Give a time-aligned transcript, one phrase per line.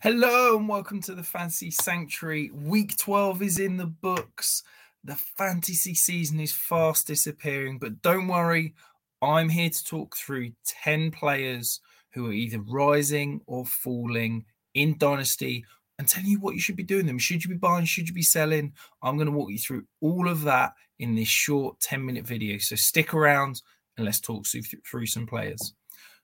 [0.00, 2.52] Hello and welcome to the Fantasy Sanctuary.
[2.54, 4.62] Week 12 is in the books.
[5.02, 8.74] The fantasy season is fast disappearing, but don't worry,
[9.22, 10.52] I'm here to talk through
[10.84, 11.80] 10 players
[12.12, 14.44] who are either rising or falling
[14.74, 15.64] in Dynasty
[15.98, 17.18] and tell you what you should be doing them.
[17.18, 17.84] Should you be buying?
[17.84, 18.74] Should you be selling?
[19.02, 22.58] I'm going to walk you through all of that in this short 10 minute video.
[22.58, 23.62] So stick around
[23.96, 25.74] and let's talk through some players.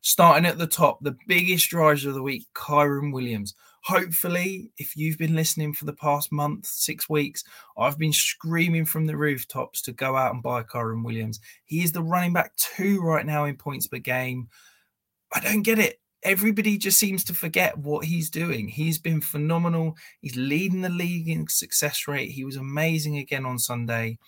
[0.07, 3.55] Starting at the top, the biggest riser of the week, Kyren Williams.
[3.85, 7.43] Hopefully, if you've been listening for the past month, six weeks,
[7.79, 11.41] I've been screaming from the rooftops to go out and buy Kyren Williams.
[11.65, 14.49] He is the running back two right now in points per game.
[15.33, 15.99] I don't get it.
[16.23, 18.69] Everybody just seems to forget what he's doing.
[18.69, 19.97] He's been phenomenal.
[20.21, 22.31] He's leading the league in success rate.
[22.31, 24.19] He was amazing again on Sunday.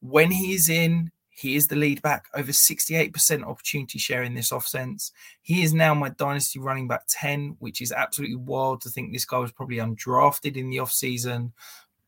[0.00, 5.12] When he's in, he is the lead back, over 68% opportunity share in this offense.
[5.40, 9.24] He is now my dynasty running back 10, which is absolutely wild to think this
[9.24, 11.52] guy was probably undrafted in the offseason.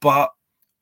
[0.01, 0.31] But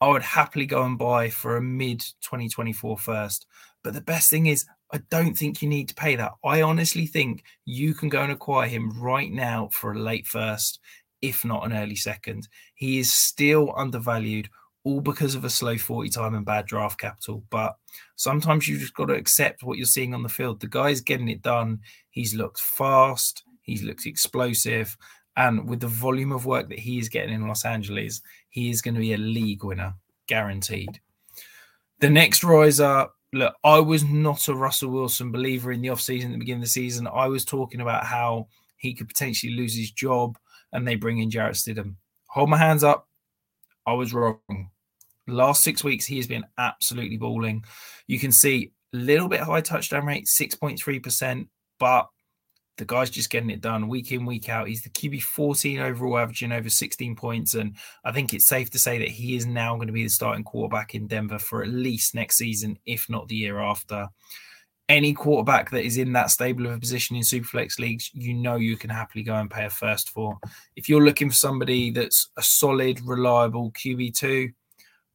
[0.00, 3.46] I would happily go and buy for a mid 2024 first.
[3.84, 6.32] But the best thing is, I don't think you need to pay that.
[6.44, 10.80] I honestly think you can go and acquire him right now for a late first,
[11.22, 12.48] if not an early second.
[12.74, 14.50] He is still undervalued
[14.84, 17.44] all because of a slow 40 time and bad draft capital.
[17.50, 17.77] But
[18.16, 20.61] sometimes you just got to accept what you're seeing on the field.
[20.61, 21.80] The guy's getting it done.
[22.11, 24.97] He's looked fast, he's looked explosive.
[25.36, 28.83] And with the volume of work that he is getting in Los Angeles, he is
[28.83, 29.94] going to be a league winner,
[30.27, 31.00] guaranteed.
[32.00, 36.33] The next riser, look, I was not a Russell Wilson believer in the offseason at
[36.33, 37.06] the beginning of the season.
[37.06, 40.36] I was talking about how he could potentially lose his job
[40.72, 41.94] and they bring in Jarrett Stidham.
[42.27, 43.08] Hold my hands up.
[43.86, 44.70] I was wrong.
[45.26, 47.64] Last six weeks, he has been absolutely balling.
[48.06, 52.08] You can see a little bit high touchdown rate, 6.3%, but
[52.78, 54.66] the guy's just getting it done week in, week out.
[54.66, 57.55] He's the QB 14 overall, averaging over 16 points.
[57.55, 60.08] And I think it's safe to say that he is now going to be the
[60.08, 64.08] starting quarterback in Denver for at least next season, if not the year after.
[64.88, 68.56] Any quarterback that is in that stable of a position in Superflex leagues, you know
[68.56, 70.38] you can happily go and pay a first for.
[70.74, 74.52] If you're looking for somebody that's a solid, reliable QB2,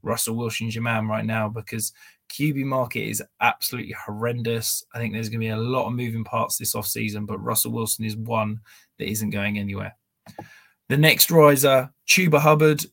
[0.08, 1.94] Russell Wilson's your man right now because
[2.30, 4.84] QB market is absolutely horrendous.
[4.94, 7.72] I think there's going to be a lot of moving parts this offseason, but Russell
[7.72, 8.60] Wilson is one
[9.00, 9.96] that isn't going anywhere.
[10.90, 12.86] The next riser, Chuba Hubbard.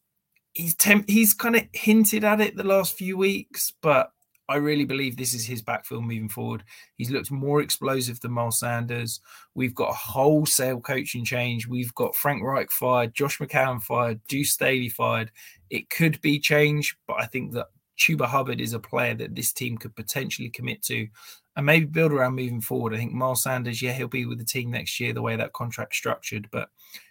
[0.52, 4.12] He's temp- he's kind of hinted at it the last few weeks, but
[4.48, 6.64] I really believe this is his backfield moving forward.
[6.96, 9.20] He's looked more explosive than Miles Sanders.
[9.54, 11.66] We've got a wholesale coaching change.
[11.66, 15.30] We've got Frank Reich fired, Josh McCown fired, Deuce Staley fired.
[15.70, 17.68] It could be change, but I think that
[17.98, 21.08] Chuba Hubbard is a player that this team could potentially commit to
[21.56, 22.92] and maybe build around moving forward.
[22.92, 25.52] I think Miles Sanders, yeah, he'll be with the team next year, the way that
[25.52, 26.48] contract's structured.
[26.50, 26.68] But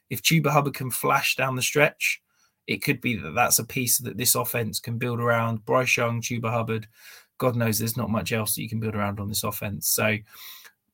[0.10, 2.22] if Chuba Hubbard can flash down the stretch,
[2.68, 5.66] it could be that that's a piece that this offense can build around.
[5.66, 6.88] Bryce Young, Chuba Hubbard,
[7.38, 9.88] God knows there's not much else that you can build around on this offense.
[9.88, 10.18] So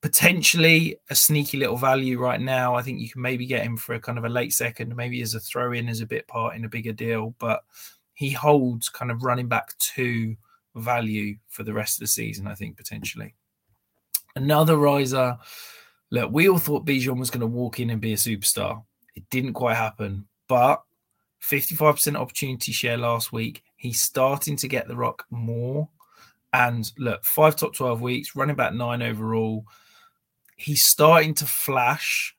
[0.02, 2.76] potentially a sneaky little value right now.
[2.76, 5.22] I think you can maybe get him for a kind of a late second, maybe
[5.22, 7.64] as a throw in as a bit part in a bigger deal, but
[8.14, 10.36] he holds kind of running back two
[10.76, 13.34] value for the rest of the season, I think potentially.
[14.36, 15.38] Another riser.
[16.12, 18.84] Look, we all thought Bijan was going to walk in and be a superstar.
[19.16, 20.82] It didn't quite happen, but
[21.42, 23.64] 55% opportunity share last week.
[23.76, 25.90] He's starting to get the rock more.
[26.54, 29.66] And look, five top 12 weeks, running back nine overall.
[30.56, 32.36] He's starting to flash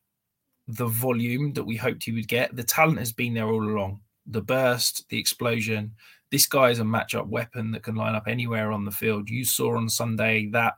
[0.67, 2.55] the volume that we hoped he would get.
[2.55, 4.01] The talent has been there all along.
[4.27, 5.93] The burst, the explosion.
[6.31, 9.29] This guy is a matchup weapon that can line up anywhere on the field.
[9.29, 10.75] You saw on Sunday that,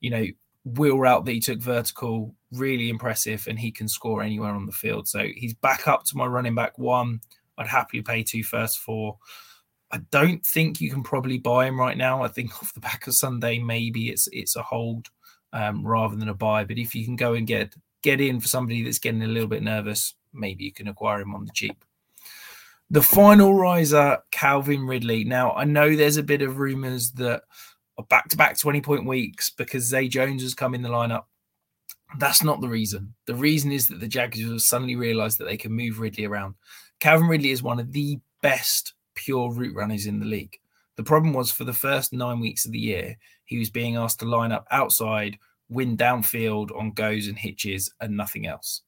[0.00, 0.26] you know,
[0.64, 4.72] wheel route that he took vertical, really impressive, and he can score anywhere on the
[4.72, 5.06] field.
[5.06, 7.20] So he's back up to my running back one.
[7.58, 9.18] I'd happily pay two first for.
[9.92, 12.22] I don't think you can probably buy him right now.
[12.22, 15.08] I think off the back of Sunday, maybe it's it's a hold
[15.52, 16.64] um, rather than a buy.
[16.64, 19.48] But if you can go and get get in for somebody that's getting a little
[19.48, 21.84] bit nervous, maybe you can acquire him on the cheap.
[22.90, 25.24] The final riser, Calvin Ridley.
[25.24, 27.42] Now I know there's a bit of rumours that
[27.98, 31.24] a back to back 20 point weeks because Zay Jones has come in the lineup.
[32.18, 33.14] That's not the reason.
[33.26, 36.54] The reason is that the Jaguars have suddenly realised that they can move Ridley around.
[37.00, 40.58] Calvin Ridley is one of the best pure route runners in the league.
[40.96, 44.20] The problem was for the first nine weeks of the year, he was being asked
[44.20, 45.36] to line up outside,
[45.68, 48.82] win downfield on goes and hitches, and nothing else.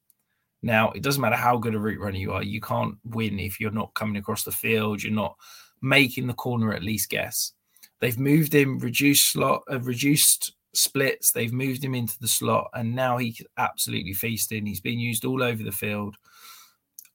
[0.61, 3.59] Now, it doesn't matter how good a route runner you are, you can't win if
[3.59, 5.35] you're not coming across the field, you're not
[5.81, 7.53] making the corner at least guess.
[7.99, 11.31] They've moved him, reduced slot, uh, reduced splits.
[11.31, 14.65] They've moved him into the slot, and now he's absolutely feasting.
[14.65, 16.15] He's been used all over the field.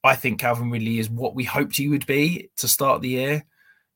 [0.05, 3.45] I think Calvin Ridley is what we hoped he would be to start the year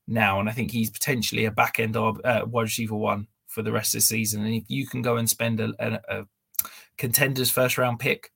[0.07, 0.39] now.
[0.39, 2.11] And I think he's potentially a back end uh,
[2.47, 4.43] wide receiver one for the rest of the season.
[4.43, 6.25] And if you can go and spend a, a, a
[6.97, 8.31] contender's first round pick,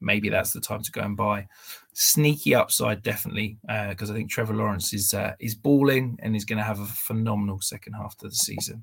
[0.00, 1.46] maybe that's the time to go and buy.
[1.92, 3.58] Sneaky upside, definitely,
[3.90, 6.80] because uh, I think Trevor Lawrence is uh, is balling and is going to have
[6.80, 8.82] a phenomenal second half of the season.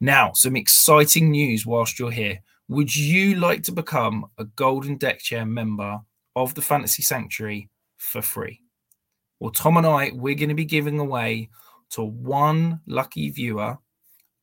[0.00, 2.40] Now, some exciting news whilst you're here.
[2.68, 6.00] Would you like to become a Golden Deck Chair member
[6.42, 8.60] of the Fantasy Sanctuary for free?
[9.40, 11.50] Well, Tom and I, we're going to be giving away
[11.90, 13.78] to one lucky viewer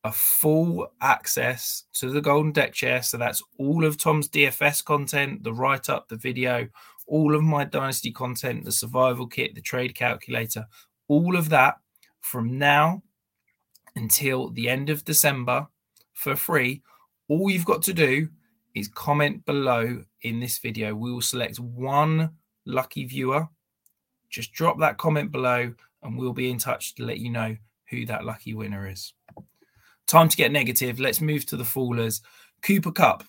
[0.03, 3.01] a full access to the Golden Deck Chair.
[3.01, 6.68] So that's all of Tom's DFS content, the write up, the video,
[7.07, 10.65] all of my Dynasty content, the survival kit, the trade calculator,
[11.07, 11.75] all of that
[12.21, 13.01] from now
[13.95, 15.68] until the end of December
[16.13, 16.83] for free.
[17.27, 18.30] All you've got to do
[18.75, 20.94] is comment below in this video.
[20.94, 22.31] We will select one
[22.66, 23.48] lucky viewer.
[24.30, 25.74] Just drop that comment below
[26.04, 27.56] and we'll be in touch to let you know
[27.89, 29.13] who that lucky winner is.
[30.07, 31.00] Time to get negative.
[31.00, 32.22] Let's move to the fallers.
[32.62, 33.24] Cooper Kupp,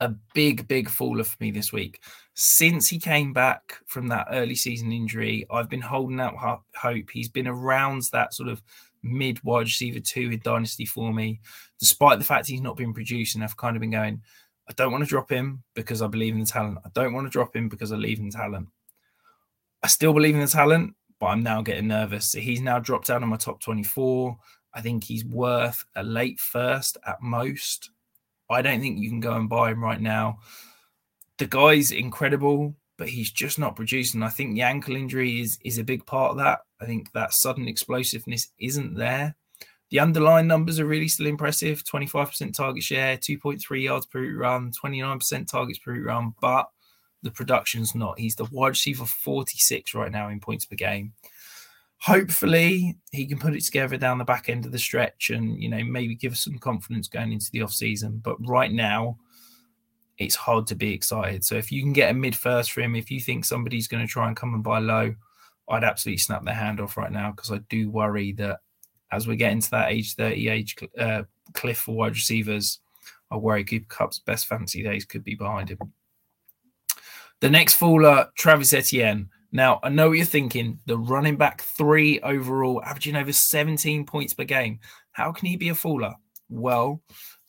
[0.00, 2.00] a big, big faller for me this week.
[2.34, 7.10] Since he came back from that early season injury, I've been holding out hope.
[7.12, 8.62] He's been around that sort of
[9.12, 11.40] mid wide receiver two in Dynasty for me,
[11.78, 13.42] despite the fact he's not been producing.
[13.42, 14.22] I've kind of been going,
[14.68, 16.78] I don't want to drop him because I believe in the talent.
[16.84, 18.68] I don't want to drop him because I believe in talent.
[19.82, 22.32] I still believe in the talent, but I'm now getting nervous.
[22.32, 24.36] He's now dropped out of my top 24.
[24.74, 27.90] I think he's worth a late first at most.
[28.50, 30.40] I don't think you can go and buy him right now.
[31.38, 34.22] The guy's incredible, but he's just not producing.
[34.22, 36.60] I think the ankle injury is is a big part of that.
[36.80, 39.36] I think that sudden explosiveness isn't there.
[39.90, 45.48] The underlying numbers are really still impressive 25% target share, 2.3 yards per run, 29%
[45.48, 46.68] targets per run, but
[47.22, 48.18] the production's not.
[48.18, 51.14] He's the wide receiver 46 right now in points per game.
[52.00, 55.68] Hopefully, he can put it together down the back end of the stretch and, you
[55.68, 58.20] know, maybe give us some confidence going into the off season.
[58.22, 59.18] But right now,
[60.18, 61.44] it's hard to be excited.
[61.44, 64.04] So if you can get a mid first for him, if you think somebody's going
[64.04, 65.14] to try and come and buy low,
[65.68, 68.60] I'd absolutely snap their hand off right now because I do worry that
[69.12, 71.22] as we get into that age 30 age uh,
[71.52, 72.80] cliff for wide receivers,
[73.30, 75.78] I worry Cooper Kupp's best fantasy days could be behind him.
[77.40, 79.28] The next faller, Travis Etienne.
[79.52, 80.80] Now, I know what you're thinking.
[80.86, 84.80] The running back three overall, averaging over 17 points per game.
[85.12, 86.14] How can he be a faller?
[86.48, 87.02] Well,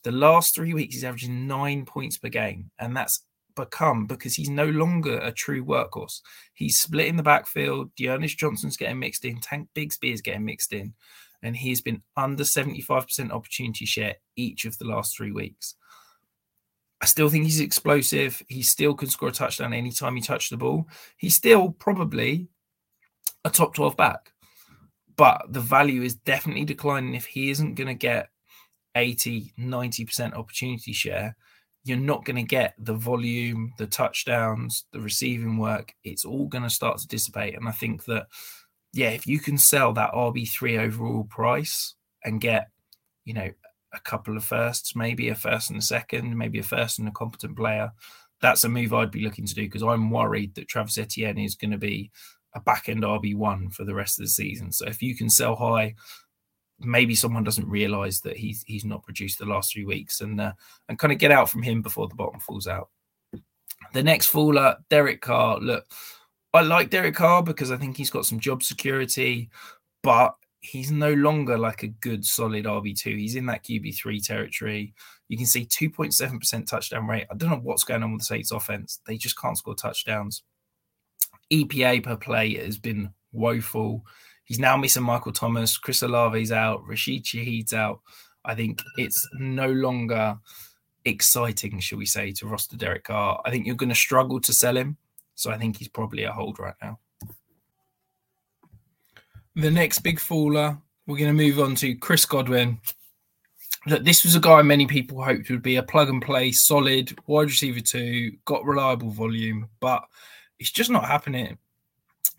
[0.03, 2.71] the last three weeks, he's averaging nine points per game.
[2.79, 3.23] And that's
[3.55, 6.21] become because he's no longer a true workhorse.
[6.53, 7.93] He's splitting the backfield.
[7.95, 9.39] D'Ernest Johnson's getting mixed in.
[9.39, 10.93] Tank Bigsby is getting mixed in.
[11.41, 15.75] And he's been under 75% opportunity share each of the last three weeks.
[17.01, 18.41] I still think he's explosive.
[18.47, 20.87] He still can score a touchdown anytime he touches the ball.
[21.17, 22.49] He's still probably
[23.45, 24.33] a top 12 back.
[25.15, 28.29] But the value is definitely declining if he isn't going to get
[28.95, 31.35] 80, 90% opportunity share
[31.83, 35.93] you're not going to get the volume, the touchdowns, the receiving work.
[36.03, 37.55] It's all going to start to dissipate.
[37.55, 38.27] And I think that,
[38.93, 42.67] yeah, if you can sell that RB3 overall price and get,
[43.23, 43.49] you know,
[43.93, 47.11] a couple of firsts, maybe a first and a second, maybe a first and a
[47.11, 47.91] competent player,
[48.41, 51.55] that's a move I'd be looking to do because I'm worried that Travis Etienne is
[51.55, 52.11] going to be
[52.53, 54.71] a back end RB1 for the rest of the season.
[54.71, 55.95] So if you can sell high,
[56.79, 60.53] maybe someone doesn't realize that he's he's not produced the last three weeks and uh,
[60.87, 62.89] and kind of get out from him before the bottom falls out.
[63.93, 65.59] The next faller, Derek Carr.
[65.59, 65.85] Look,
[66.53, 69.49] I like Derek Carr because I think he's got some job security,
[70.03, 73.17] but he's no longer like a good solid RB2.
[73.17, 74.93] He's in that QB3 territory.
[75.27, 77.27] You can see 2.7% touchdown rate.
[77.31, 78.99] I don't know what's going on with the Saints offense.
[79.07, 80.43] They just can't score touchdowns.
[81.51, 84.03] EPA per play has been woeful.
[84.49, 85.77] He's now missing Michael Thomas.
[85.77, 86.85] Chris Olave's out.
[86.87, 88.01] Rashid Shaheed's out.
[88.43, 90.39] I think it's no longer
[91.05, 93.39] exciting, shall we say, to roster Derek Carr.
[93.45, 94.97] I think you're going to struggle to sell him.
[95.35, 96.97] So I think he's probably a hold right now.
[99.55, 102.79] The next big faller, we're going to move on to Chris Godwin.
[103.85, 107.15] Look, this was a guy many people hoped would be a plug and play, solid
[107.27, 110.03] wide receiver two, got reliable volume, but
[110.57, 111.59] it's just not happening.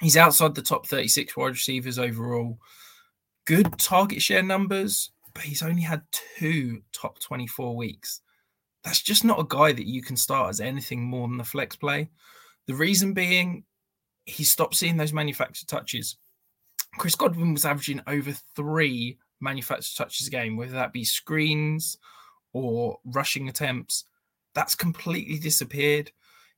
[0.01, 2.59] He's outside the top 36 wide receivers overall.
[3.47, 6.03] Good target share numbers, but he's only had
[6.39, 8.23] two top 24 weeks.
[8.83, 11.77] That's just not a guy that you can start as anything more than the flex
[11.77, 12.09] play.
[12.67, 13.65] The reason being,
[14.25, 16.17] he stopped seeing those manufactured touches.
[16.99, 21.99] Chris Godwin was averaging over three manufactured touches a game, whether that be screens
[22.53, 24.05] or rushing attempts.
[24.55, 26.11] That's completely disappeared.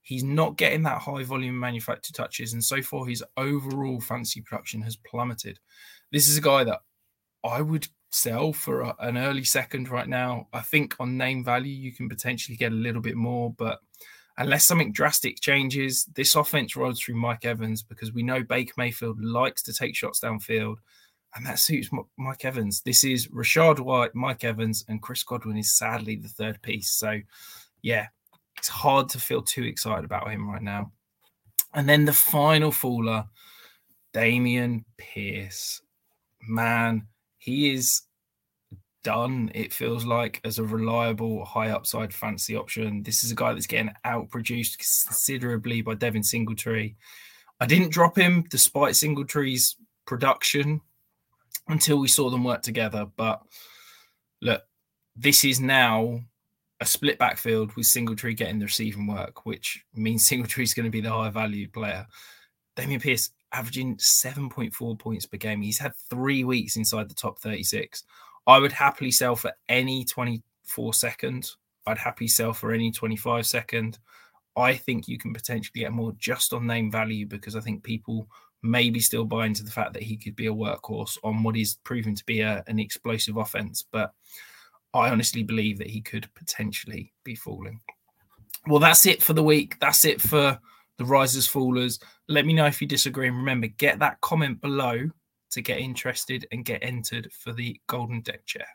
[0.02, 4.82] He's not getting that high volume manufactured touches, and so far his overall fancy production
[4.82, 5.58] has plummeted.
[6.10, 6.80] This is a guy that
[7.44, 10.48] I would sell for a, an early second right now.
[10.52, 13.80] I think on name value you can potentially get a little bit more, but
[14.38, 19.22] unless something drastic changes, this offense rolls through Mike Evans because we know Baker Mayfield
[19.22, 20.76] likes to take shots downfield,
[21.34, 22.82] and that suits Mike Evans.
[22.82, 26.90] This is Rachaad White, Mike Evans, and Chris Godwin is sadly the third piece.
[26.90, 27.20] So,
[27.82, 28.08] yeah,
[28.62, 30.92] it's hard to feel too excited about him right now.
[31.74, 33.24] And then the final faller,
[34.14, 35.82] Dameon Pierce.
[36.48, 38.02] Man, he is
[39.02, 43.02] done, it feels like, as a reliable high upside fancy option.
[43.02, 46.94] This is a guy that's getting outproduced considerably by Devin Singletary.
[47.58, 49.74] I didn't drop him despite Singletary's
[50.06, 50.80] production
[51.66, 53.08] until we saw them work together.
[53.16, 53.42] But
[54.40, 54.62] look,
[55.16, 56.20] this is now
[56.82, 60.90] a split backfield with Singletary getting the receiving work, which means Singletary is going to
[60.90, 62.06] be the higher value player.
[62.76, 65.62] Dameon Pierce averaging 7.4 points per game.
[65.62, 68.02] He's had three weeks inside the top 36.
[68.46, 71.50] I would happily sell for any 24 second.
[71.86, 73.98] I'd happily sell for any 25 second.
[74.56, 78.26] I think you can potentially get more just on name value because I think people
[78.62, 81.76] maybe still buy into the fact that he could be a workhorse on what is
[81.84, 83.84] proven to be a, an explosive offense.
[83.90, 84.12] But
[84.94, 87.80] I honestly believe that he could potentially be falling.
[88.66, 89.78] Well, that's it for the week.
[89.80, 90.58] That's it for
[90.98, 92.00] the risers fallers.
[92.28, 93.28] Let me know if you disagree.
[93.28, 95.10] And remember, get that comment below
[95.50, 98.66] to get interested and get entered for the golden deck chair.